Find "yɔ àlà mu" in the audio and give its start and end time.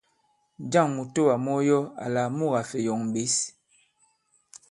1.69-2.45